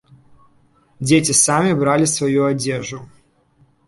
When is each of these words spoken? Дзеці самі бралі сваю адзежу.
Дзеці 1.09 1.35
самі 1.45 1.73
бралі 1.81 2.07
сваю 2.13 2.41
адзежу. 2.47 2.99